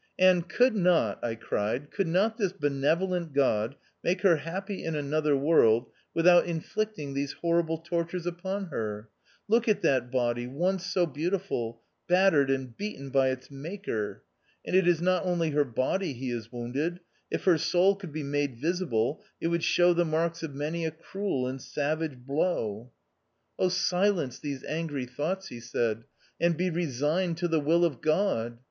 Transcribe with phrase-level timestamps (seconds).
[0.17, 5.37] "And could not/' I cried," could not this benevolent God make her happy in another
[5.37, 9.09] world without inflicting these horrible tor tures upon her?
[9.47, 14.23] Look at that body, once so beautiful, battered and beaten by its maker.
[14.65, 16.99] And it is not only her body he has wounded.
[17.29, 20.89] If her soul could be made visible, it would show the marks of many a
[20.89, 22.91] cruel and savage blow." 2i2 THE OUTCAST."
[23.59, 26.05] Oh, silence these angry thoughts," he said,"
[26.41, 28.57] and be resigned to the will of God.